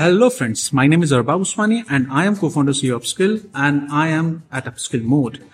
Hello 0.00 0.30
friends, 0.30 0.72
my 0.72 0.86
name 0.86 1.02
is 1.02 1.12
Arbab 1.12 1.42
Usmani 1.44 1.84
and 1.90 2.10
I 2.10 2.24
am 2.24 2.34
co-founder 2.34 2.72
CEO 2.72 2.96
of 2.96 3.02
Uppskill 3.02 3.46
and 3.54 3.92
I 3.92 4.08
am 4.08 4.44
at 4.50 4.64
Uppskill 4.64 5.02
Mode. 5.02 5.44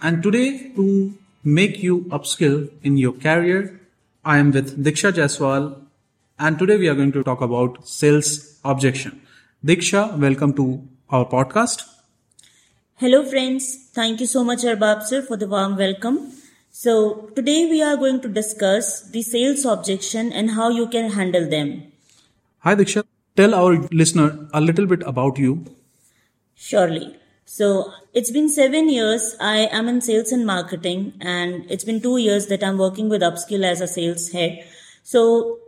And 0.00 0.22
today 0.22 0.70
to 0.76 1.14
make 1.42 1.82
you 1.82 2.04
upskill 2.18 2.70
in 2.84 2.96
your 2.96 3.14
career, 3.14 3.80
I 4.24 4.38
am 4.38 4.52
with 4.52 4.84
Diksha 4.84 5.10
Jaiswal 5.10 5.80
and 6.38 6.60
today 6.60 6.76
we 6.76 6.88
are 6.88 6.94
going 6.94 7.10
to 7.10 7.24
talk 7.24 7.40
about 7.40 7.88
sales 7.88 8.60
objection. 8.64 9.20
Diksha, 9.66 10.16
welcome 10.16 10.54
to 10.54 10.80
our 11.10 11.26
podcast. 11.26 11.82
Hello 12.98 13.24
friends, 13.28 13.90
thank 13.94 14.20
you 14.20 14.26
so 14.26 14.44
much 14.44 14.60
Arbab 14.60 15.02
sir 15.02 15.22
for 15.22 15.36
the 15.36 15.48
warm 15.48 15.76
welcome. 15.76 16.34
So 16.70 17.32
today 17.34 17.68
we 17.68 17.82
are 17.82 17.96
going 17.96 18.20
to 18.20 18.28
discuss 18.28 19.10
the 19.10 19.22
sales 19.22 19.64
objection 19.64 20.32
and 20.32 20.52
how 20.52 20.68
you 20.68 20.86
can 20.86 21.10
handle 21.10 21.50
them. 21.50 21.78
Hi 22.60 22.76
Diksha, 22.76 23.07
tell 23.38 23.54
our 23.54 23.76
listener 24.02 24.26
a 24.52 24.60
little 24.60 24.86
bit 24.86 25.02
about 25.14 25.38
you. 25.38 25.64
Surely. 26.54 27.16
So 27.44 27.92
it's 28.12 28.30
been 28.30 28.48
seven 28.48 28.88
years. 28.88 29.36
I 29.40 29.68
am 29.80 29.88
in 29.88 30.00
sales 30.00 30.32
and 30.32 30.44
marketing, 30.44 31.14
and 31.20 31.70
it's 31.70 31.84
been 31.84 32.00
two 32.00 32.16
years 32.18 32.48
that 32.48 32.64
I'm 32.64 32.78
working 32.78 33.08
with 33.08 33.22
Uppskill 33.22 33.64
as 33.64 33.80
a 33.80 33.86
sales 33.86 34.30
head. 34.32 34.58
So 35.02 35.58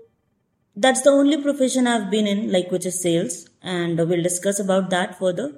that's 0.77 1.02
the 1.02 1.11
only 1.11 1.41
profession 1.42 1.87
I've 1.87 2.11
been 2.11 2.27
in, 2.27 2.51
like 2.52 2.70
which 2.70 2.87
is 2.87 3.01
sales, 3.01 3.48
and 3.62 3.98
we'll 3.98 4.23
discuss 4.23 4.59
about 4.59 4.91
that 4.91 5.19
further. 5.19 5.52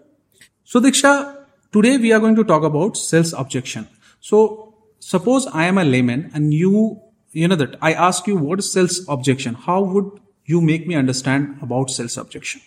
So 0.65 0.81
Diksha, 0.81 1.47
today 1.73 1.97
we 1.99 2.13
are 2.13 2.21
going 2.21 2.37
to 2.37 2.45
talk 2.45 2.63
about 2.63 2.97
sales 2.97 3.33
objection. 3.33 3.89
So 4.21 4.75
suppose 5.01 5.47
I 5.49 5.65
am 5.65 5.79
a 5.79 5.85
layman 5.85 6.31
and 6.35 6.55
you, 6.55 7.01
you 7.33 7.49
know 7.49 7.57
that 7.57 7.77
I 7.81 7.93
ask 7.95 8.27
you 8.27 8.37
what 8.37 8.59
is 8.61 8.73
sales 8.73 9.01
objection? 9.09 9.55
How 9.55 9.83
would 9.83 10.21
you 10.45 10.61
make 10.61 10.87
me 10.87 10.95
understand 10.95 11.59
about 11.63 11.91
self 11.91 12.17
objection. 12.17 12.61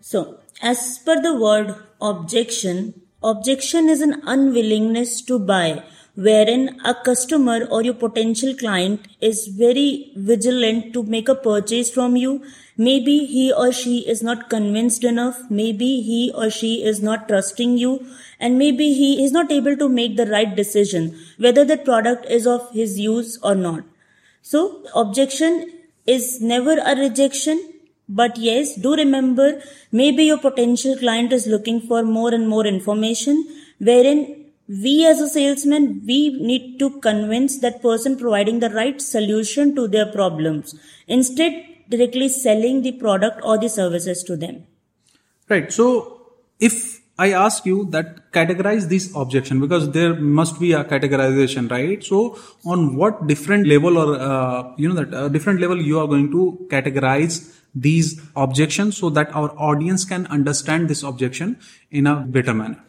So, 0.00 0.38
as 0.62 0.98
per 1.04 1.20
the 1.20 1.34
word 1.34 1.74
objection, 2.00 3.02
objection 3.22 3.88
is 3.88 4.00
an 4.00 4.22
unwillingness 4.24 5.20
to 5.22 5.38
buy 5.38 5.82
wherein 6.16 6.80
a 6.84 6.94
customer 6.94 7.66
or 7.70 7.82
your 7.82 7.94
potential 7.94 8.54
client 8.54 9.06
is 9.20 9.48
very 9.48 10.12
vigilant 10.16 10.92
to 10.94 11.02
make 11.02 11.28
a 11.28 11.34
purchase 11.34 11.90
from 11.90 12.16
you. 12.16 12.42
Maybe 12.78 13.26
he 13.26 13.52
or 13.52 13.72
she 13.72 13.98
is 14.08 14.22
not 14.22 14.48
convinced 14.50 15.04
enough. 15.04 15.38
Maybe 15.50 16.02
he 16.02 16.32
or 16.34 16.50
she 16.50 16.84
is 16.84 17.02
not 17.02 17.28
trusting 17.28 17.76
you. 17.78 18.06
And 18.40 18.58
maybe 18.58 18.92
he 18.92 19.24
is 19.24 19.32
not 19.32 19.50
able 19.50 19.76
to 19.76 19.88
make 19.88 20.16
the 20.16 20.26
right 20.26 20.54
decision 20.54 21.18
whether 21.38 21.64
the 21.64 21.78
product 21.78 22.26
is 22.26 22.46
of 22.46 22.70
his 22.72 22.98
use 22.98 23.38
or 23.42 23.54
not. 23.54 23.84
So 24.42 24.84
objection 24.94 25.72
is 26.06 26.40
never 26.40 26.78
a 26.78 26.96
rejection. 26.96 27.72
But 28.08 28.36
yes, 28.36 28.76
do 28.76 28.94
remember 28.94 29.60
maybe 29.90 30.24
your 30.24 30.38
potential 30.38 30.96
client 30.96 31.32
is 31.32 31.46
looking 31.46 31.80
for 31.80 32.02
more 32.04 32.32
and 32.32 32.48
more 32.48 32.66
information 32.66 33.44
wherein 33.78 34.46
we 34.68 35.06
as 35.06 35.20
a 35.20 35.28
salesman 35.28 36.02
we 36.06 36.30
need 36.40 36.78
to 36.78 36.90
convince 37.00 37.60
that 37.60 37.80
person 37.82 38.18
providing 38.18 38.58
the 38.60 38.70
right 38.70 39.00
solution 39.00 39.74
to 39.76 39.86
their 39.86 40.06
problems 40.06 40.74
instead 41.06 41.52
directly 41.88 42.28
selling 42.28 42.82
the 42.82 42.92
product 42.92 43.40
or 43.44 43.56
the 43.58 43.68
services 43.68 44.24
to 44.24 44.36
them 44.36 44.64
right 45.48 45.72
so 45.72 45.86
if 46.58 47.00
i 47.18 47.32
ask 47.32 47.66
you 47.66 47.84
that 47.96 48.30
categorize 48.32 48.88
this 48.88 49.10
objection 49.14 49.60
because 49.60 49.90
there 49.90 50.14
must 50.14 50.58
be 50.60 50.72
a 50.72 50.84
categorization 50.84 51.70
right 51.70 52.04
so 52.04 52.38
on 52.64 52.96
what 52.96 53.26
different 53.26 53.66
level 53.66 53.98
or 53.98 54.08
uh, 54.20 54.72
you 54.76 54.88
know 54.88 55.02
that 55.02 55.14
uh, 55.14 55.28
different 55.28 55.60
level 55.60 55.80
you 55.80 55.98
are 55.98 56.06
going 56.06 56.30
to 56.30 56.48
categorize 56.70 57.52
these 57.74 58.20
objections 58.36 58.96
so 58.96 59.10
that 59.10 59.34
our 59.34 59.50
audience 59.58 60.04
can 60.04 60.26
understand 60.26 60.88
this 60.88 61.02
objection 61.02 61.58
in 61.90 62.06
a 62.06 62.16
better 62.16 62.54
manner 62.54 62.82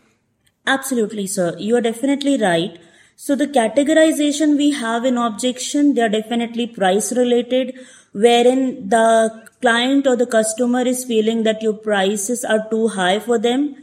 Absolutely, 0.67 1.27
sir. 1.27 1.55
You 1.57 1.77
are 1.77 1.81
definitely 1.81 2.37
right. 2.37 2.77
So 3.15 3.35
the 3.35 3.47
categorization 3.47 4.57
we 4.57 4.71
have 4.71 5.05
in 5.05 5.17
objection, 5.17 5.93
they 5.93 6.01
are 6.01 6.09
definitely 6.09 6.67
price 6.67 7.13
related, 7.13 7.73
wherein 8.11 8.89
the 8.89 9.47
client 9.61 10.05
or 10.05 10.17
the 10.17 10.27
customer 10.27 10.81
is 10.81 11.05
feeling 11.05 11.43
that 11.43 11.61
your 11.61 11.73
prices 11.73 12.43
are 12.43 12.67
too 12.69 12.89
high 12.89 13.19
for 13.19 13.39
them. 13.39 13.77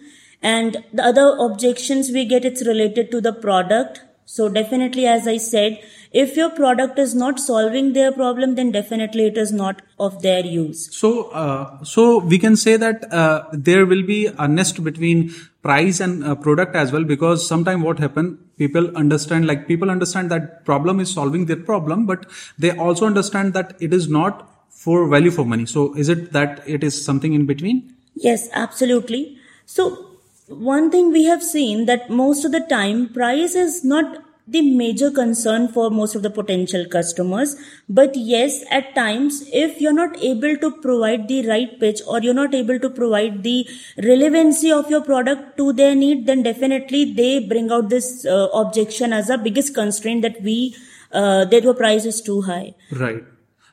And 0.45 0.85
the 0.93 1.03
other 1.03 1.37
objections 1.41 2.11
we 2.11 2.27
get, 2.27 2.45
it's 2.45 2.67
related 2.67 3.11
to 3.13 3.21
the 3.21 3.33
product. 3.33 4.03
So 4.27 4.49
definitely, 4.49 5.07
as 5.07 5.27
I 5.27 5.39
said, 5.39 5.83
if 6.13 6.37
your 6.37 6.51
product 6.51 6.99
is 6.99 7.15
not 7.15 7.41
solving 7.41 7.93
their 7.95 8.13
problem, 8.13 8.55
then 8.55 8.71
definitely 8.71 9.27
it 9.27 9.39
is 9.39 9.53
not 9.53 9.83
of 9.99 10.21
their 10.23 10.45
use. 10.45 10.95
So, 10.95 11.31
uh, 11.31 11.83
so 11.83 12.19
we 12.19 12.39
can 12.39 12.57
say 12.57 12.77
that 12.77 13.11
uh, 13.13 13.45
there 13.53 13.87
will 13.87 14.03
be 14.03 14.27
a 14.27 14.47
nest 14.47 14.85
between 14.85 15.35
price 15.63 16.01
and 16.01 16.23
uh, 16.23 16.35
product 16.35 16.77
as 16.77 16.93
well, 16.93 17.05
because 17.05 17.47
sometimes 17.47 17.83
what 17.83 17.99
happen, 17.99 18.39
people 18.59 18.97
understand, 18.97 19.47
like 19.47 19.67
people 19.67 19.91
understand 19.91 20.31
that 20.31 20.65
problem 20.65 21.01
is 21.01 21.13
solving 21.13 21.47
their 21.47 21.57
problem, 21.57 22.07
but 22.07 22.27
they 22.59 22.71
also 22.77 23.07
understand 23.07 23.55
that 23.55 23.77
it 23.81 23.93
is 23.93 24.09
not 24.09 24.49
for 24.71 25.09
value 25.09 25.31
for 25.31 25.45
money. 25.45 25.67
So, 25.67 25.95
is 25.95 26.09
it 26.09 26.33
that 26.33 26.63
it 26.67 26.85
is 26.85 27.05
something 27.05 27.33
in 27.33 27.47
between? 27.47 27.95
Yes, 28.15 28.49
absolutely. 28.53 29.39
So, 29.67 30.14
one 30.49 30.91
thing 30.91 31.11
we 31.13 31.25
have 31.25 31.43
seen 31.43 31.87
that 31.87 32.11
most 32.11 32.45
of 32.45 32.53
the 32.53 32.61
time 32.61 33.09
price 33.09 33.55
is 33.55 33.83
not 33.85 34.23
the 34.47 34.61
major 34.61 35.11
concern 35.11 35.69
for 35.69 35.91
most 35.91 36.15
of 36.15 36.23
the 36.23 36.31
potential 36.31 36.85
customers. 36.85 37.57
But 37.89 38.15
yes, 38.15 38.63
at 38.71 38.95
times, 38.95 39.49
if 39.53 39.81
you're 39.81 39.95
not 39.95 40.23
able 40.23 40.57
to 40.59 40.71
provide 40.71 41.29
the 41.29 41.49
right 41.49 41.81
pitch 41.81 42.01
or 42.07 42.21
you're 42.21 42.35
not 42.35 42.55
able 42.55 42.79
to 42.79 42.91
provide 42.91 43.43
the 43.43 43.67
relevancy 44.03 44.71
of 44.71 44.91
your 44.91 45.01
product 45.01 45.57
to 45.57 45.73
their 45.73 45.95
need, 45.95 46.27
then 46.27 46.43
definitely 46.43 47.15
they 47.15 47.47
bring 47.47 47.71
out 47.71 47.89
this 47.89 48.27
uh, 48.27 48.49
objection 48.53 49.15
as 49.15 49.31
a 49.31 49.39
biggest 49.39 49.75
constraint 49.75 50.21
that 50.23 50.43
we, 50.43 50.77
uh, 51.13 51.47
that 51.47 51.63
your 51.63 51.75
price 51.75 52.05
is 52.05 52.21
too 52.21 52.43
high. 52.43 52.75
Right. 52.93 53.25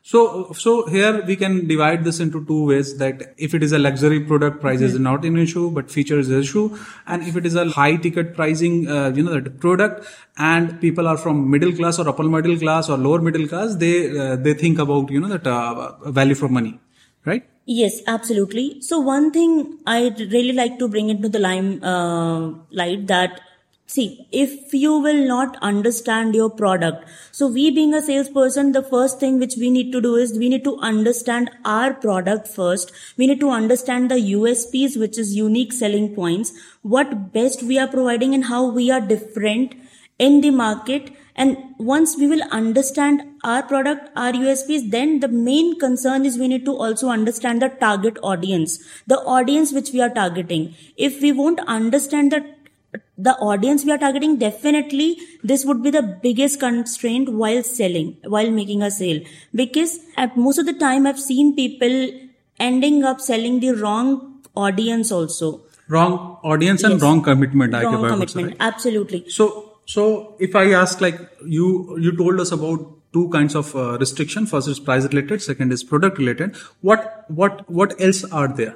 So, 0.04 0.52
so 0.54 0.88
here 0.88 1.24
we 1.26 1.36
can 1.36 1.68
divide 1.68 2.04
this 2.04 2.20
into 2.20 2.44
two 2.46 2.66
ways 2.66 2.98
that 2.98 3.36
if 3.38 3.54
it 3.54 3.62
is 3.62 3.72
a 3.72 3.78
luxury 3.78 4.20
product, 4.20 4.60
price 4.60 4.82
is 4.82 4.98
not 4.98 5.24
an 5.24 5.38
issue, 5.38 5.70
but 5.70 5.92
feature 5.92 6.18
is 6.18 6.30
an 6.30 6.40
issue. 6.40 6.76
And 7.06 7.22
if 7.22 7.36
it 7.36 7.46
is 7.46 7.56
a 7.56 7.70
high 7.70 7.98
ticket 7.98 8.34
pricing, 8.34 8.88
uh, 8.88 9.10
you 9.10 9.22
know, 9.22 9.40
that 9.40 9.60
product 9.60 10.08
and 10.38 10.82
people 10.82 11.08
are 11.08 11.18
from 11.18 11.52
middle 11.52 11.72
class 11.72 12.00
or 12.00 12.10
upper 12.10 12.24
middle 12.24 12.58
class 12.58 12.90
or 12.90 12.98
lower 12.98 13.22
middle 13.22 13.48
class, 13.48 13.76
they, 13.76 14.18
uh, 14.18 14.38
they 14.38 14.56
think 14.56 14.80
about, 14.80 15.12
you 15.12 15.20
know, 15.20 15.28
that 15.28 15.46
uh, 15.46 16.10
value 16.10 16.36
for 16.36 16.50
money, 16.50 16.80
right? 17.26 17.46
Yes, 17.66 18.02
absolutely. 18.08 18.82
So 18.82 19.00
one 19.00 19.30
thing 19.30 19.78
I'd 19.86 20.20
really 20.20 20.54
like 20.54 20.80
to 20.80 20.88
bring 20.88 21.10
into 21.10 21.30
the 21.30 21.38
lime, 21.38 21.84
uh, 21.84 22.54
light 22.72 23.06
that 23.06 23.40
See, 23.88 24.26
if 24.32 24.74
you 24.74 25.00
will 25.00 25.28
not 25.28 25.58
understand 25.62 26.34
your 26.34 26.50
product, 26.50 27.10
so 27.34 27.48
we 27.48 27.72
being 27.72 27.94
a 27.94 28.02
salesperson, 28.02 28.72
the 28.72 28.84
first 28.84 29.20
thing 29.20 29.38
which 29.38 29.56
we 29.58 29.70
need 29.70 29.92
to 29.92 30.00
do 30.00 30.16
is 30.16 30.38
we 30.38 30.48
need 30.48 30.64
to 30.64 30.78
understand 30.78 31.52
our 31.66 31.94
product 31.94 32.48
first. 32.48 32.94
We 33.18 33.28
need 33.28 33.42
to 33.42 33.50
understand 33.50 34.10
the 34.10 34.16
USPs, 34.16 34.98
which 34.98 35.18
is 35.18 35.36
unique 35.36 35.74
selling 35.74 36.16
points, 36.16 36.54
what 36.84 37.34
best 37.34 37.64
we 37.64 37.78
are 37.78 37.88
providing 37.88 38.34
and 38.34 38.46
how 38.46 38.72
we 38.72 38.90
are 38.92 39.02
different 39.02 39.76
in 40.18 40.40
the 40.40 40.52
market. 40.52 41.12
And 41.36 41.58
once 41.78 42.16
we 42.18 42.28
will 42.28 42.44
understand 42.44 43.22
our 43.44 43.64
product, 43.64 44.10
our 44.16 44.32
USPs, 44.32 44.90
then 44.90 45.20
the 45.20 45.28
main 45.28 45.78
concern 45.80 46.26
is 46.26 46.38
we 46.38 46.48
need 46.48 46.64
to 46.64 46.78
also 46.78 47.10
understand 47.10 47.62
the 47.62 47.70
target 47.70 48.18
audience, 48.24 48.80
the 49.06 49.20
audience 49.20 49.74
which 49.74 49.92
we 49.92 50.02
are 50.02 50.10
targeting. 50.10 50.76
If 50.96 51.22
we 51.22 51.32
won't 51.34 51.60
understand 51.68 52.32
the 52.32 52.46
the 53.18 53.34
audience 53.50 53.86
we 53.86 53.92
are 53.92 53.98
targeting 53.98 54.38
definitely 54.38 55.18
this 55.44 55.64
would 55.66 55.82
be 55.84 55.92
the 55.92 56.02
biggest 56.24 56.60
constraint 56.60 57.30
while 57.30 57.64
selling 57.64 58.18
while 58.24 58.52
making 58.52 58.82
a 58.82 58.92
sale. 58.92 59.22
Because 59.54 60.00
at 60.18 60.38
most 60.38 60.58
of 60.58 60.66
the 60.66 60.74
time 60.74 61.08
i've 61.08 61.20
seen 61.20 61.56
people 61.56 61.98
ending 62.60 63.04
up 63.04 63.22
selling 63.22 63.60
the 63.60 63.72
wrong 63.72 64.42
audience 64.56 65.12
also. 65.12 65.62
Wrong 65.88 66.38
audience 66.44 66.84
and 66.84 66.94
yes. 66.94 67.02
wrong 67.02 67.22
commitment 67.22 67.74
wrong 67.74 68.08
commitment. 68.08 68.58
Absolutely. 68.60 69.30
So 69.30 69.78
so 69.86 70.36
if 70.40 70.56
i 70.56 70.72
ask 70.72 71.02
like 71.02 71.20
you 71.46 71.98
you 72.00 72.16
told 72.16 72.40
us 72.40 72.52
about 72.52 72.90
two 73.14 73.30
kinds 73.30 73.56
of 73.56 73.76
uh, 73.76 73.98
restriction. 74.00 74.46
First 74.46 74.68
is 74.68 74.80
price 74.80 75.04
related 75.04 75.42
second 75.42 75.74
is 75.74 75.84
product 75.84 76.18
related. 76.18 76.56
What 76.82 77.26
what 77.30 77.70
what 77.70 78.00
else 78.02 78.24
are 78.26 78.48
there 78.48 78.76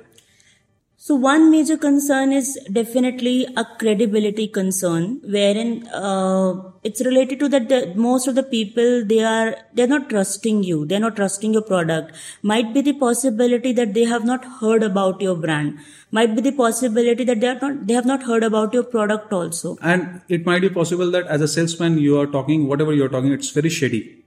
so 1.07 1.13
one 1.13 1.51
major 1.51 1.77
concern 1.77 2.31
is 2.31 2.47
definitely 2.71 3.47
a 3.55 3.63
credibility 3.79 4.47
concern, 4.47 5.21
wherein 5.23 5.87
uh, 5.89 6.55
it's 6.83 6.99
related 7.05 7.37
to 7.41 7.49
that 7.49 7.69
the, 7.69 7.93
most 7.95 8.27
of 8.27 8.33
the 8.33 8.41
people 8.41 9.05
they 9.05 9.19
are 9.23 9.55
they're 9.75 9.85
not 9.85 10.09
trusting 10.09 10.63
you, 10.63 10.83
they're 10.87 10.99
not 10.99 11.15
trusting 11.15 11.53
your 11.53 11.61
product. 11.61 12.15
Might 12.41 12.73
be 12.73 12.81
the 12.81 12.93
possibility 12.93 13.71
that 13.73 13.93
they 13.93 14.05
have 14.05 14.25
not 14.25 14.45
heard 14.59 14.81
about 14.81 15.21
your 15.21 15.35
brand. 15.35 15.77
Might 16.09 16.35
be 16.35 16.41
the 16.41 16.53
possibility 16.53 17.23
that 17.23 17.39
they 17.39 17.49
are 17.49 17.59
not 17.61 17.85
they 17.85 17.93
have 17.93 18.07
not 18.07 18.23
heard 18.23 18.41
about 18.43 18.73
your 18.73 18.83
product 18.83 19.31
also. 19.31 19.77
And 19.83 20.21
it 20.27 20.43
might 20.43 20.63
be 20.63 20.69
possible 20.69 21.11
that 21.11 21.27
as 21.27 21.39
a 21.39 21.47
salesman 21.47 21.99
you 21.99 22.19
are 22.19 22.25
talking 22.25 22.67
whatever 22.67 22.93
you're 22.93 23.09
talking, 23.09 23.31
it's 23.31 23.51
very 23.51 23.69
shady 23.69 24.24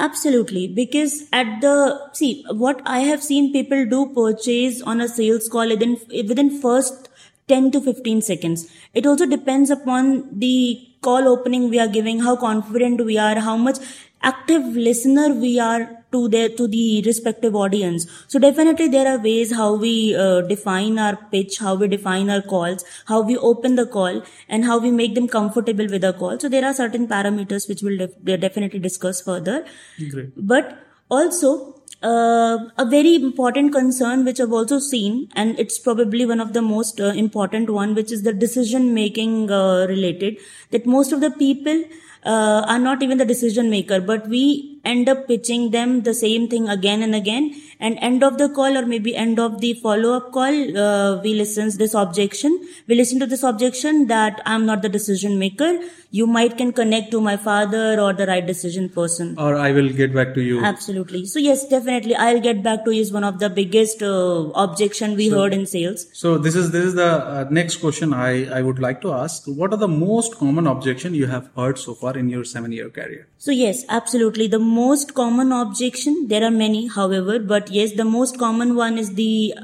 Absolutely, 0.00 0.68
because 0.68 1.24
at 1.32 1.60
the 1.60 2.10
see 2.12 2.44
what 2.50 2.80
I 2.86 3.00
have 3.00 3.22
seen 3.22 3.52
people 3.52 3.84
do 3.84 4.12
purchase 4.14 4.80
on 4.80 5.00
a 5.00 5.08
sales 5.08 5.48
call 5.48 5.68
within 5.68 5.98
within 6.28 6.60
first 6.60 7.08
10 7.48 7.72
to 7.72 7.80
15 7.80 8.22
seconds. 8.22 8.68
It 8.94 9.06
also 9.06 9.26
depends 9.26 9.70
upon 9.70 10.38
the 10.38 10.86
call 11.02 11.26
opening 11.26 11.68
we 11.68 11.80
are 11.80 11.88
giving, 11.88 12.20
how 12.20 12.36
confident 12.36 13.04
we 13.04 13.18
are, 13.18 13.40
how 13.40 13.56
much 13.56 13.78
active 14.22 14.62
listener 14.76 15.34
we 15.34 15.58
are 15.58 15.97
to 16.12 16.28
the 16.28 16.48
to 16.56 16.66
the 16.66 17.02
respective 17.06 17.54
audience. 17.54 18.06
So 18.28 18.38
definitely 18.38 18.88
there 18.88 19.06
are 19.06 19.18
ways 19.18 19.54
how 19.54 19.74
we 19.74 20.16
uh, 20.16 20.40
define 20.42 20.98
our 20.98 21.16
pitch 21.16 21.58
how 21.58 21.74
we 21.74 21.88
define 21.88 22.30
our 22.30 22.42
calls 22.42 22.84
how 23.06 23.20
we 23.22 23.36
open 23.36 23.76
the 23.76 23.86
call 23.86 24.22
and 24.48 24.64
how 24.64 24.78
we 24.78 24.90
make 24.90 25.14
them 25.14 25.28
comfortable 25.28 25.86
with 25.86 26.02
the 26.02 26.12
call. 26.12 26.38
So 26.38 26.48
there 26.48 26.64
are 26.64 26.74
certain 26.74 27.08
parameters 27.08 27.68
which 27.68 27.82
we'll 27.82 27.98
def- 27.98 28.40
definitely 28.40 28.80
discuss 28.80 29.20
further. 29.20 29.64
Great. 30.10 30.32
but 30.36 30.78
also 31.10 31.74
uh, 32.02 32.58
a 32.78 32.84
very 32.84 33.14
important 33.16 33.72
concern 33.72 34.24
which 34.24 34.40
i've 34.40 34.52
also 34.52 34.78
seen 34.78 35.28
and 35.34 35.58
it's 35.58 35.78
probably 35.78 36.24
one 36.24 36.40
of 36.40 36.52
the 36.52 36.62
most 36.62 37.00
uh, 37.00 37.06
important 37.24 37.70
one 37.70 37.94
which 37.94 38.12
is 38.12 38.22
the 38.22 38.32
decision 38.32 38.94
making 38.94 39.50
uh, 39.50 39.84
related 39.88 40.36
that 40.70 40.86
most 40.86 41.12
of 41.12 41.20
the 41.20 41.30
people 41.32 41.82
uh, 42.24 42.64
are 42.68 42.78
not 42.78 43.02
even 43.02 43.18
the 43.18 43.24
decision 43.24 43.70
maker 43.70 44.00
but 44.00 44.28
we 44.28 44.77
end 44.92 45.08
up 45.12 45.20
pitching 45.30 45.64
them 45.76 45.90
the 46.08 46.14
same 46.24 46.44
thing 46.52 46.68
again 46.76 47.02
and 47.06 47.14
again 47.22 47.46
and 47.86 47.98
end 48.08 48.22
of 48.28 48.38
the 48.42 48.48
call 48.58 48.76
or 48.80 48.84
maybe 48.92 49.14
end 49.24 49.38
of 49.46 49.60
the 49.64 49.72
follow 49.84 50.12
up 50.18 50.26
call 50.36 50.56
uh, 50.86 51.20
we 51.24 51.32
listen 51.42 51.70
this 51.82 51.94
objection 52.04 52.52
we 52.88 52.94
listen 53.00 53.20
to 53.24 53.26
this 53.34 53.44
objection 53.52 54.06
that 54.14 54.40
i'm 54.52 54.64
not 54.70 54.82
the 54.86 54.92
decision 54.98 55.38
maker 55.44 55.70
you 56.18 56.26
might 56.36 56.56
can 56.60 56.72
connect 56.80 57.10
to 57.14 57.20
my 57.28 57.36
father 57.46 57.84
or 58.04 58.12
the 58.20 58.26
right 58.26 58.46
decision 58.50 58.88
person 58.88 59.34
Or 59.46 59.56
I 59.56 59.72
will 59.76 59.90
get 60.00 60.14
back 60.18 60.30
to 60.36 60.40
you. 60.48 60.64
absolutely 60.64 61.20
so 61.32 61.38
yes 61.46 61.66
definitely 61.74 62.14
i'll 62.26 62.40
get 62.48 62.62
back 62.68 62.84
to 62.86 62.90
you 62.96 63.02
is 63.06 63.12
one 63.18 63.24
of 63.30 63.38
the 63.44 63.50
biggest 63.60 64.02
uh, 64.02 64.50
objection 64.66 65.16
we 65.22 65.28
heard 65.36 65.52
in 65.58 65.66
sales 65.74 66.06
So 66.22 66.38
this 66.46 66.54
is 66.60 66.70
this 66.76 66.84
is 66.90 66.94
the 67.02 67.10
uh, 67.10 67.44
next 67.60 67.76
question 67.84 68.14
I 68.28 68.30
I 68.58 68.62
would 68.68 68.80
like 68.84 69.00
to 69.04 69.12
ask. 69.18 69.44
What 69.60 69.72
are 69.76 69.80
the 69.82 69.90
most 69.94 70.36
common 70.42 70.66
objection 70.72 71.14
you 71.20 71.26
have 71.34 71.44
heard 71.60 71.78
so 71.84 71.94
far 72.02 72.12
in 72.22 72.28
your 72.34 72.44
seven 72.52 72.72
year 72.78 72.88
career? 72.98 73.22
So 73.46 73.50
yes, 73.58 73.84
absolutely. 73.98 74.46
The 74.54 74.58
most 74.78 75.14
common 75.14 75.52
objection, 75.52 76.28
there 76.28 76.44
are 76.44 76.50
many, 76.50 76.86
however, 76.86 77.38
but 77.38 77.70
yes, 77.70 77.92
the 78.02 78.04
most 78.04 78.38
common 78.38 78.74
one 78.74 78.98
is 78.98 79.14
the 79.14 79.54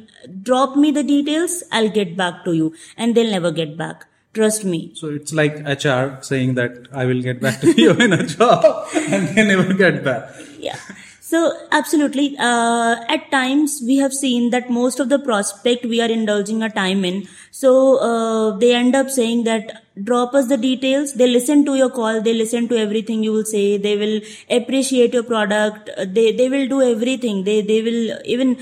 drop 0.42 0.76
me 0.76 0.90
the 0.90 1.02
details, 1.02 1.62
I'll 1.72 1.94
get 2.00 2.16
back 2.16 2.44
to 2.44 2.52
you. 2.52 2.74
And 2.96 3.14
they'll 3.14 3.30
never 3.30 3.50
get 3.50 3.76
back. 3.76 4.06
Trust 4.34 4.64
me. 4.64 4.90
So 4.94 5.10
it's 5.10 5.32
like 5.32 5.58
HR 5.64 6.20
saying 6.22 6.54
that 6.54 6.88
I 6.92 7.04
will 7.04 7.22
get 7.22 7.40
back 7.40 7.60
to 7.60 7.72
you 7.80 7.92
in 7.92 8.12
a 8.12 8.26
job 8.26 8.64
and 8.94 9.28
they 9.28 9.46
never 9.46 9.72
get 9.74 10.02
back. 10.04 10.34
Yeah. 10.58 10.78
So 11.34 11.52
absolutely, 11.72 12.36
uh, 12.38 12.94
at 13.08 13.28
times 13.32 13.82
we 13.84 13.96
have 13.96 14.12
seen 14.12 14.50
that 14.50 14.70
most 14.70 15.00
of 15.00 15.08
the 15.08 15.18
prospect 15.18 15.84
we 15.84 16.00
are 16.00 16.08
indulging 16.08 16.62
our 16.62 16.68
time 16.68 17.04
in. 17.04 17.26
So 17.50 17.70
uh, 18.08 18.56
they 18.58 18.72
end 18.72 18.94
up 18.94 19.10
saying 19.10 19.42
that 19.48 19.82
drop 20.04 20.34
us 20.34 20.46
the 20.46 20.56
details. 20.56 21.14
They 21.14 21.26
listen 21.26 21.64
to 21.64 21.74
your 21.74 21.90
call. 21.90 22.20
They 22.22 22.34
listen 22.34 22.68
to 22.68 22.76
everything 22.76 23.24
you 23.24 23.32
will 23.32 23.44
say. 23.54 23.78
They 23.78 23.96
will 23.96 24.20
appreciate 24.58 25.12
your 25.12 25.24
product. 25.32 25.90
Uh, 25.96 26.06
They 26.18 26.30
they 26.40 26.48
will 26.54 26.68
do 26.74 26.80
everything. 26.92 27.42
They 27.50 27.58
they 27.72 27.80
will 27.88 28.00
even 28.36 28.56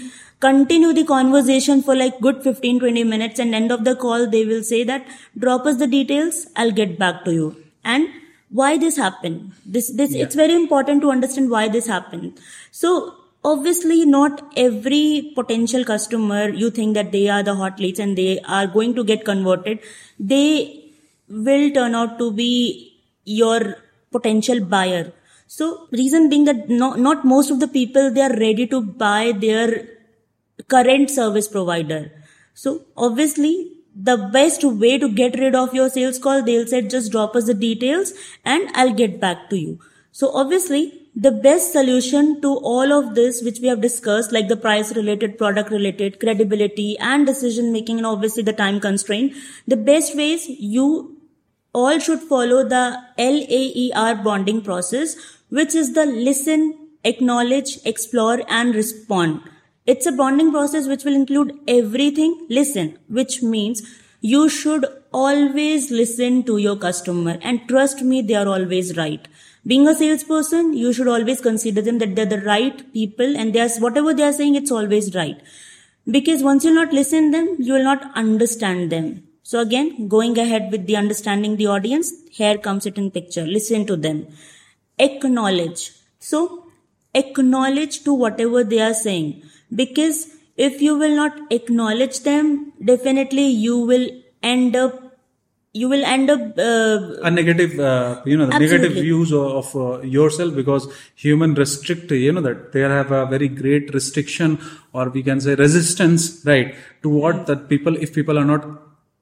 continue 0.47 0.95
the 0.95 1.07
conversation 1.13 1.83
for 1.83 1.95
like 2.05 2.19
good 2.29 2.43
15 2.49 2.81
20 2.87 3.05
minutes 3.13 3.45
and 3.45 3.55
end 3.61 3.77
of 3.79 3.85
the 3.91 3.95
call 4.07 4.27
they 4.39 4.45
will 4.53 4.65
say 4.71 4.83
that 4.93 5.13
drop 5.45 5.69
us 5.73 5.77
the 5.83 5.91
details 5.93 6.41
i'll 6.63 6.75
get 6.81 6.99
back 7.03 7.21
to 7.27 7.35
you 7.37 7.47
and 7.95 8.09
why 8.53 8.77
this 8.79 8.97
happened. 8.97 9.53
This 9.65 9.91
this 9.91 10.15
it's 10.15 10.35
very 10.35 10.55
important 10.55 11.03
to 11.03 11.11
understand 11.11 11.51
why 11.51 11.69
this 11.69 11.87
happened. 11.87 12.39
So 12.71 13.15
obviously 13.45 14.05
not 14.07 14.43
every 14.57 15.33
potential 15.35 15.85
customer 15.85 16.49
you 16.49 16.71
think 16.71 16.95
that 16.95 17.11
they 17.13 17.29
are 17.29 17.43
the 17.43 17.55
hot 17.55 17.81
leads 17.81 17.99
and 17.99 18.17
they 18.17 18.41
are 18.41 18.67
going 18.67 18.95
to 18.95 19.03
get 19.03 19.25
converted 19.25 19.81
they 20.19 20.85
will 21.29 21.71
turn 21.73 21.95
out 21.95 22.19
to 22.19 22.31
be 22.31 22.93
your 23.25 23.77
potential 24.13 24.61
buyer. 24.61 25.13
So 25.47 25.89
reason 25.91 26.29
being 26.29 26.45
that 26.45 26.69
not, 26.69 26.99
not 26.99 27.25
most 27.25 27.51
of 27.51 27.61
the 27.61 27.69
people 27.69 28.11
they 28.11 28.23
are 28.23 28.39
ready 28.39 28.67
to 28.69 28.81
buy 28.81 29.33
their 29.33 29.89
current 30.69 31.11
service 31.11 31.49
provider. 31.49 32.13
So 32.55 32.83
obviously 32.97 33.73
the 33.95 34.17
best 34.33 34.65
way 34.65 34.99
to 34.99 35.09
get 35.09 35.39
rid 35.39 35.55
of 35.55 35.75
your 35.75 35.89
sales 35.91 36.19
call, 36.19 36.43
they'll 36.43 36.67
say 36.67 36.83
just 36.83 37.13
drop 37.13 37.37
us 37.37 37.47
the 37.47 37.55
details 37.55 38.13
and 38.45 38.69
I'll 38.75 38.95
get 38.95 39.21
back 39.21 39.51
to 39.51 39.57
you. 39.57 39.79
So 40.13 40.31
obviously 40.35 41.09
the 41.15 41.31
best 41.31 41.73
solution 41.73 42.41
to 42.41 42.49
all 42.49 42.93
of 42.93 43.15
this, 43.15 43.43
which 43.43 43.61
we 43.61 43.69
have 43.69 43.83
discussed, 43.83 44.33
like 44.33 44.49
the 44.49 44.57
price 44.57 44.97
related, 44.97 45.37
product 45.37 45.71
related, 45.71 46.21
credibility 46.21 46.97
and 46.99 47.27
decision 47.27 47.73
making 47.73 47.99
and 47.99 48.07
obviously 48.07 48.43
the 48.43 48.53
time 48.53 48.81
constraint, 48.81 49.35
the 49.67 49.77
best 49.77 50.17
ways 50.17 50.49
you 50.49 51.19
all 51.75 51.99
should 51.99 52.21
follow 52.21 52.67
the 52.67 52.99
LAER 53.19 54.23
bonding 54.23 54.63
process, 54.63 55.17
which 55.51 55.75
is 55.75 55.93
the 55.93 56.07
listen, 56.07 56.89
acknowledge, 57.05 57.79
explore 57.85 58.41
and 58.49 58.75
respond. 58.75 59.43
It's 59.85 60.07
a 60.07 60.13
bonding 60.13 60.53
process 60.53 60.87
which 60.87 61.05
will 61.05 61.15
include 61.15 61.59
everything 61.67 62.47
listen, 62.49 62.99
which 63.09 63.43
means 63.43 63.83
you 64.21 64.49
should 64.49 64.87
always 65.13 65.91
listen 65.91 66.45
to 66.45 66.59
your 66.59 66.77
customer 66.77 67.37
and 67.43 67.69
trust 67.69 68.01
me, 68.03 68.23
they 68.23 68.35
are 68.35 68.47
always 68.47 68.97
right. 68.97 69.27
Being 69.67 69.89
a 69.89 69.95
salesperson, 69.95 70.73
you 70.75 70.93
should 70.93 71.09
always 71.09 71.41
consider 71.41 71.83
them 71.83 71.99
that 71.99 72.15
they're 72.15 72.27
the 72.27 72.41
right 72.43 72.93
people 72.93 73.37
and 73.37 73.53
there's 73.53 73.79
whatever 73.79 74.15
they 74.15 74.23
are 74.23 74.33
saying, 74.33 74.55
it's 74.55 74.71
always 74.71 75.15
right. 75.17 75.41
Because 76.09 76.45
once 76.45 76.65
you 76.65 76.73
not 76.73 76.93
listen 76.93 77.33
them, 77.33 77.57
you 77.59 77.73
will 77.73 77.85
not 77.85 78.11
understand 78.17 78.93
them. 78.93 79.25
So 79.43 79.61
again, 79.61 80.07
going 80.07 80.39
ahead 80.39 80.71
with 80.71 80.87
the 80.87 80.97
understanding 80.97 81.57
the 81.57 81.67
audience, 81.67 82.13
here 82.31 82.57
comes 82.57 82.87
it 82.87 82.99
in 82.99 83.11
picture. 83.11 83.45
Listen 83.45 83.85
to 83.87 83.97
them. 83.97 84.29
Acknowledge. 85.01 85.91
So 86.21 86.69
acknowledge 87.15 88.05
to 88.05 88.15
whatever 88.15 88.63
they 88.63 88.81
are 88.81 88.95
saying 88.95 89.43
because 89.75 90.29
if 90.57 90.83
you 90.83 90.97
will 90.97 91.15
not 91.17 91.39
acknowledge 91.51 92.21
them 92.21 92.73
definitely 92.85 93.47
you 93.47 93.79
will 93.79 94.09
end 94.43 94.77
up 94.77 95.03
you 95.75 95.89
will 95.89 96.05
end 96.05 96.29
up 96.29 96.59
uh, 96.59 97.27
A 97.27 97.31
negative, 97.31 97.81
uh, 97.81 98.21
you 98.27 98.37
know, 98.37 98.47
the 98.47 98.55
Absolutely. 98.55 98.79
negative 98.79 99.03
views 99.03 99.33
of, 99.33 99.75
of 99.75 99.77
uh, 99.77 100.03
yourself 100.03 100.55
because 100.55 100.87
human 101.15 101.55
restrict, 101.55 102.11
you 102.11 102.33
know, 102.33 102.43
that 102.43 102.73
they 102.73 102.81
have 102.81 103.11
a 103.11 103.25
very 103.27 103.49
great 103.49 103.93
restriction 103.95 104.59
or 104.93 105.09
we 105.09 105.23
can 105.23 105.41
say 105.41 105.55
resistance, 105.55 106.45
right, 106.45 106.75
to 107.03 107.09
what 107.09 107.47
that 107.47 107.71
people, 107.71 107.97
if 107.97 108.15
people 108.15 108.39
are 108.39 108.45
not 108.45 108.67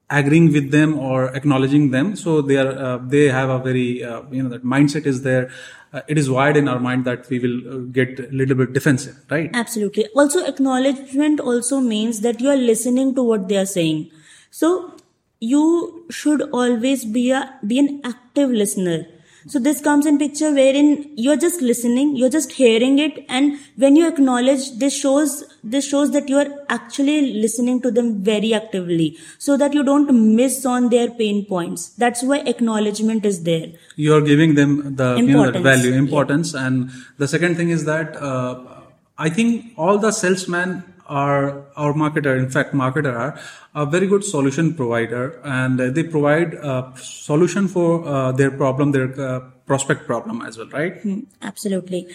agreeing 0.09 0.51
with 0.51 0.71
them 0.71 0.99
or 0.99 1.33
acknowledging 1.33 1.91
them, 1.91 2.17
so 2.17 2.41
they 2.41 2.57
are, 2.57 2.77
uh, 2.77 2.97
they 2.97 3.29
have 3.29 3.49
a 3.49 3.59
very, 3.59 4.03
uh, 4.03 4.21
you 4.29 4.43
know, 4.43 4.49
that 4.49 4.65
mindset 4.65 5.05
is 5.05 5.21
there. 5.21 5.49
Uh, 5.93 6.01
it 6.07 6.17
is 6.17 6.29
wired 6.29 6.55
in 6.55 6.69
our 6.69 6.79
mind 6.79 7.03
that 7.03 7.29
we 7.29 7.37
will 7.39 7.57
uh, 7.67 7.77
get 7.91 8.19
a 8.19 8.29
little 8.31 8.55
bit 8.55 8.71
defensive, 8.71 9.15
right? 9.29 9.49
absolutely. 9.53 10.07
Also 10.15 10.45
acknowledgement 10.45 11.39
also 11.39 11.81
means 11.81 12.21
that 12.21 12.39
you 12.39 12.49
are 12.49 12.55
listening 12.55 13.13
to 13.13 13.21
what 13.21 13.49
they 13.49 13.57
are 13.57 13.65
saying. 13.65 14.09
So 14.51 14.95
you 15.41 16.05
should 16.09 16.41
always 16.53 17.03
be 17.03 17.31
a 17.31 17.59
be 17.65 17.79
an 17.79 17.99
active 18.05 18.49
listener 18.49 19.05
so 19.47 19.59
this 19.59 19.81
comes 19.81 20.05
in 20.05 20.17
picture 20.17 20.51
wherein 20.53 21.11
you're 21.15 21.37
just 21.37 21.61
listening 21.61 22.15
you're 22.15 22.29
just 22.29 22.51
hearing 22.51 22.99
it 22.99 23.25
and 23.29 23.57
when 23.75 23.95
you 23.95 24.07
acknowledge 24.07 24.71
this 24.77 24.97
shows 24.97 25.43
this 25.63 25.87
shows 25.87 26.11
that 26.11 26.27
you 26.27 26.37
are 26.37 26.49
actually 26.69 27.33
listening 27.33 27.81
to 27.81 27.91
them 27.91 28.23
very 28.23 28.53
actively 28.53 29.17
so 29.37 29.57
that 29.57 29.73
you 29.73 29.83
don't 29.83 30.11
miss 30.35 30.65
on 30.65 30.89
their 30.89 31.09
pain 31.11 31.45
points. 31.45 31.89
That's 31.89 32.23
why 32.23 32.39
acknowledgement 32.39 33.25
is 33.25 33.43
there. 33.43 33.67
You 33.95 34.15
are 34.15 34.21
giving 34.21 34.55
them 34.55 34.95
the 34.95 35.17
you 35.17 35.27
know, 35.27 35.51
value 35.51 35.93
importance. 35.93 36.55
And 36.55 36.89
the 37.19 37.27
second 37.27 37.57
thing 37.57 37.69
is 37.69 37.85
that 37.85 38.15
uh, 38.15 38.81
i 39.17 39.29
think 39.29 39.73
all 39.77 39.97
the 39.97 40.11
salesmen 40.11 40.83
are 41.19 41.65
our 41.75 41.93
marketer 42.01 42.33
in 42.41 42.49
fact 42.55 42.73
marketer 42.81 43.13
are 43.23 43.31
a 43.75 43.85
very 43.85 44.07
good 44.07 44.23
solution 44.23 44.73
provider 44.73 45.39
and 45.43 45.81
uh, 45.81 45.89
they 45.89 46.03
provide 46.03 46.53
a 46.53 46.93
solution 46.95 47.67
for 47.67 47.87
uh, 48.07 48.31
their 48.31 48.51
problem 48.51 48.91
their 48.91 49.09
uh, 49.29 49.39
prospect 49.65 50.05
problem 50.05 50.41
as 50.41 50.57
well 50.57 50.69
right 50.69 51.01
Absolutely. 51.41 52.07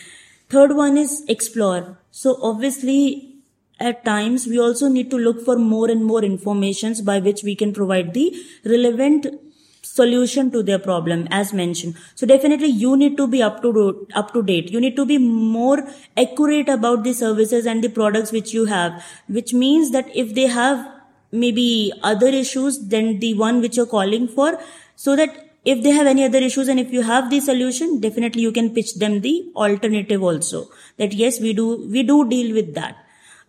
Third 0.48 0.76
one 0.76 0.96
is 0.96 1.24
explore. 1.28 1.98
So 2.10 2.38
obviously 2.40 3.32
at 3.80 4.04
times 4.04 4.46
we 4.46 4.58
also 4.58 4.88
need 4.88 5.10
to 5.10 5.18
look 5.18 5.44
for 5.44 5.58
more 5.58 5.90
and 5.90 6.04
more 6.04 6.22
informations 6.22 7.02
by 7.02 7.18
which 7.18 7.42
we 7.42 7.54
can 7.54 7.72
provide 7.72 8.14
the 8.14 8.26
relevant 8.64 9.26
solution 9.86 10.50
to 10.50 10.62
their 10.62 10.78
problem 10.78 11.26
as 11.30 11.52
mentioned. 11.52 11.94
So 12.14 12.26
definitely 12.26 12.68
you 12.68 12.96
need 12.96 13.16
to 13.16 13.26
be 13.26 13.42
up 13.42 13.62
to 13.62 14.06
up 14.14 14.32
to 14.34 14.42
date. 14.42 14.70
You 14.70 14.80
need 14.80 14.96
to 14.96 15.06
be 15.06 15.18
more 15.18 15.88
accurate 16.16 16.68
about 16.68 17.04
the 17.04 17.12
services 17.12 17.66
and 17.66 17.82
the 17.82 17.88
products 17.88 18.32
which 18.32 18.52
you 18.52 18.66
have 18.66 19.02
which 19.28 19.54
means 19.54 19.90
that 19.92 20.14
if 20.14 20.34
they 20.34 20.46
have 20.46 20.86
maybe 21.32 21.92
other 22.02 22.28
issues 22.28 22.78
than 22.88 23.18
the 23.20 23.34
one 23.34 23.60
which 23.60 23.76
you're 23.76 23.92
calling 23.94 24.28
for 24.28 24.58
so 24.94 25.16
that 25.16 25.42
if 25.64 25.82
they 25.82 25.90
have 25.90 26.06
any 26.06 26.24
other 26.24 26.38
issues 26.38 26.68
and 26.68 26.78
if 26.80 26.92
you 26.92 27.02
have 27.02 27.28
the 27.30 27.40
solution 27.40 28.00
definitely 28.00 28.42
you 28.42 28.52
can 28.52 28.70
pitch 28.74 28.94
them 28.94 29.20
the 29.20 29.34
alternative 29.56 30.22
also. 30.22 30.68
That 30.96 31.12
yes 31.12 31.40
we 31.40 31.52
do 31.52 31.68
we 31.90 32.02
do 32.02 32.28
deal 32.28 32.54
with 32.54 32.74
that. 32.74 32.96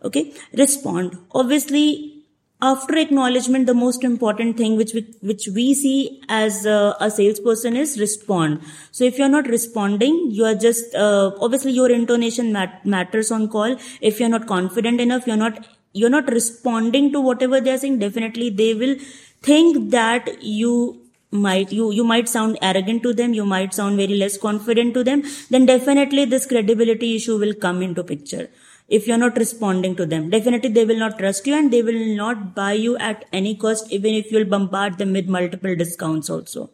Okay? 0.04 0.32
Respond. 0.52 1.18
Obviously 1.32 2.17
after 2.60 2.96
acknowledgement 2.96 3.66
the 3.66 3.74
most 3.74 4.02
important 4.02 4.56
thing 4.56 4.76
which 4.76 4.92
we, 4.92 5.06
which 5.20 5.46
we 5.54 5.74
see 5.74 6.20
as 6.28 6.66
a, 6.66 6.96
a 7.00 7.10
salesperson 7.10 7.76
is 7.76 8.00
respond. 8.00 8.60
So 8.90 9.04
if 9.04 9.16
you're 9.16 9.28
not 9.28 9.46
responding 9.46 10.30
you 10.32 10.44
are 10.44 10.54
just 10.54 10.94
uh, 10.94 11.30
obviously 11.40 11.72
your 11.72 11.90
intonation 11.90 12.52
mat- 12.52 12.84
matters 12.84 13.30
on 13.30 13.48
call. 13.48 13.76
If 14.00 14.18
you're 14.18 14.28
not 14.28 14.46
confident 14.46 15.00
enough 15.00 15.26
you're 15.26 15.36
not 15.36 15.66
you're 15.92 16.10
not 16.10 16.28
responding 16.28 17.12
to 17.12 17.20
whatever 17.20 17.60
they're 17.60 17.78
saying 17.78 18.00
definitely 18.00 18.50
they 18.50 18.74
will 18.74 18.96
think 19.42 19.90
that 19.90 20.42
you 20.42 21.00
might 21.30 21.72
you 21.72 21.92
you 21.92 22.02
might 22.02 22.28
sound 22.28 22.58
arrogant 22.60 23.02
to 23.02 23.12
them 23.12 23.34
you 23.34 23.44
might 23.44 23.74
sound 23.74 23.96
very 23.96 24.16
less 24.16 24.36
confident 24.38 24.94
to 24.94 25.04
them 25.04 25.22
then 25.50 25.66
definitely 25.66 26.24
this 26.24 26.46
credibility 26.46 27.14
issue 27.16 27.38
will 27.38 27.54
come 27.54 27.82
into 27.82 28.02
picture 28.02 28.48
if 28.88 29.06
you're 29.06 29.18
not 29.18 29.36
responding 29.36 29.94
to 29.96 30.06
them. 30.06 30.30
Definitely 30.30 30.70
they 30.70 30.84
will 30.84 30.98
not 30.98 31.18
trust 31.18 31.46
you 31.46 31.54
and 31.54 31.70
they 31.72 31.82
will 31.82 32.16
not 32.16 32.54
buy 32.54 32.72
you 32.72 32.96
at 32.96 33.26
any 33.32 33.54
cost 33.54 33.92
even 33.92 34.14
if 34.14 34.32
you'll 34.32 34.46
bombard 34.46 34.98
them 34.98 35.12
with 35.12 35.28
multiple 35.28 35.76
discounts 35.76 36.30
also. 36.30 36.70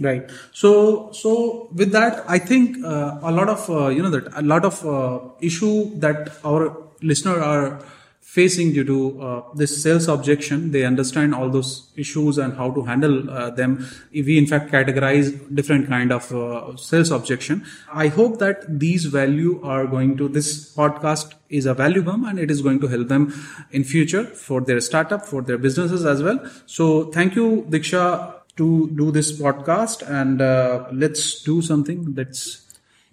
Right. 0.00 0.30
So 0.52 1.10
so 1.12 1.68
with 1.72 1.92
that 1.92 2.24
i 2.28 2.38
think 2.38 2.84
uh, 2.84 3.18
a 3.22 3.32
lot 3.32 3.48
of 3.48 3.68
uh, 3.70 3.88
you 3.88 4.02
know 4.02 4.10
that 4.10 4.26
a 4.36 4.42
lot 4.42 4.64
of 4.64 4.84
uh, 4.84 5.20
issue 5.40 5.98
that 6.00 6.32
our 6.44 6.76
listener 7.00 7.40
are 7.40 7.80
facing 8.26 8.72
due 8.72 8.84
to 8.84 9.22
uh, 9.22 9.42
this 9.54 9.82
sales 9.82 10.08
objection. 10.08 10.72
They 10.72 10.84
understand 10.84 11.34
all 11.34 11.48
those 11.48 11.88
issues 11.96 12.38
and 12.38 12.54
how 12.56 12.70
to 12.72 12.82
handle 12.82 13.30
uh, 13.30 13.50
them. 13.50 13.86
We 14.12 14.36
in 14.36 14.46
fact 14.46 14.72
categorize 14.72 15.28
different 15.54 15.86
kind 15.88 16.12
of 16.12 16.34
uh, 16.34 16.76
sales 16.76 17.12
objection. 17.12 17.64
I 17.92 18.08
hope 18.08 18.38
that 18.40 18.66
these 18.80 19.04
value 19.04 19.62
are 19.62 19.86
going 19.86 20.16
to 20.16 20.28
this 20.28 20.74
podcast 20.74 21.34
is 21.48 21.66
a 21.66 21.74
value 21.74 22.02
bomb 22.02 22.24
and 22.24 22.40
it 22.40 22.50
is 22.50 22.62
going 22.62 22.80
to 22.80 22.88
help 22.88 23.06
them 23.06 23.32
in 23.70 23.84
future 23.84 24.24
for 24.24 24.60
their 24.60 24.80
startup, 24.80 25.24
for 25.24 25.40
their 25.40 25.56
businesses 25.56 26.04
as 26.04 26.20
well. 26.20 26.40
So 26.66 27.04
thank 27.12 27.36
you, 27.36 27.64
Diksha, 27.70 28.34
to 28.56 28.90
do 28.90 29.12
this 29.12 29.40
podcast 29.40 30.02
and 30.10 30.42
uh, 30.42 30.86
let's 30.92 31.42
do 31.44 31.62
something. 31.62 32.12
Let's 32.16 32.62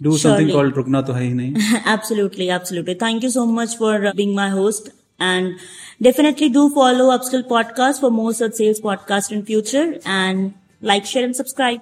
do 0.02 0.18
Surely. 0.18 0.20
something 0.20 0.50
called 0.50 0.74
Rukna 0.74 1.06
To 1.06 1.14
Hai 1.14 1.32
Nahi. 1.40 1.86
absolutely, 1.86 2.50
absolutely. 2.50 2.96
Thank 2.96 3.22
you 3.22 3.30
so 3.30 3.46
much 3.46 3.78
for 3.78 4.12
being 4.16 4.34
my 4.34 4.50
host. 4.50 4.90
And 5.20 5.60
definitely 6.02 6.50
do 6.50 6.70
follow 6.70 7.18
Uppskill 7.18 7.48
Podcast 7.48 8.00
for 8.00 8.12
more 8.12 8.34
such 8.34 8.54
sales 8.54 8.82
podcast 8.82 9.32
in 9.32 9.46
future 9.46 10.00
and 10.06 10.54
like, 10.82 11.06
share 11.06 11.24
and 11.24 11.36
subscribe. 11.36 11.82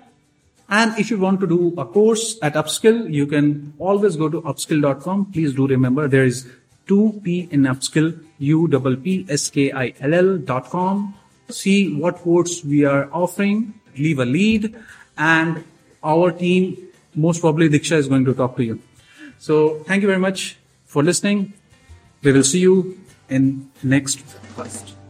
And 0.70 0.98
if 0.98 1.10
you 1.10 1.18
want 1.18 1.42
to 1.42 1.48
do 1.48 1.74
a 1.78 1.86
course 1.86 2.38
at 2.42 2.54
Uppskill, 2.54 3.12
you 3.12 3.28
can 3.28 3.74
always 3.78 4.16
go 4.16 4.30
to 4.30 4.42
uppskill.com. 4.42 5.32
Please 5.34 5.54
do 5.54 5.68
remember 5.68 6.08
there 6.08 6.24
is 6.24 6.48
2P 6.88 7.52
in 7.52 7.64
Uppskill, 7.64 8.24
U 8.40 8.68
P 8.68 8.96
P 8.96 9.26
S 9.30 9.50
K 9.50 9.72
I 9.72 9.94
L 10.00 10.14
L 10.14 10.38
dot 10.38 10.70
com. 10.70 11.14
See 11.50 11.94
what 11.96 12.16
course 12.18 12.64
we 12.64 12.86
are 12.86 13.10
offering, 13.12 13.74
leave 13.98 14.20
a 14.20 14.26
lead, 14.26 14.76
and 15.18 15.64
our 16.04 16.32
team, 16.32 16.78
most 17.16 17.42
probably 17.42 17.68
Diksha, 17.70 17.98
is 17.98 18.08
going 18.08 18.26
to 18.26 18.34
talk 18.34 18.56
to 18.56 18.64
you. 18.64 18.80
So 19.40 19.80
thank 19.88 20.02
you 20.02 20.08
very 20.08 20.20
much 20.20 20.58
for 20.86 21.04
listening. 21.04 21.54
We 22.24 22.32
will 22.32 22.44
see 22.44 22.60
you 22.60 22.98
in 23.32 23.72
next 23.82 24.20
podcast. 24.56 25.01